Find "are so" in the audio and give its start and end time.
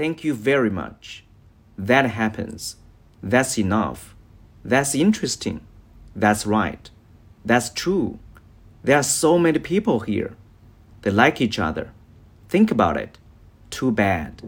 8.96-9.38